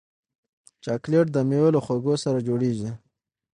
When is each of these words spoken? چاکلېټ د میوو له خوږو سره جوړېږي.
چاکلېټ 0.83 1.27
د 1.31 1.37
میوو 1.49 1.73
له 1.75 1.79
خوږو 1.85 2.15
سره 2.23 2.43
جوړېږي. 2.47 2.89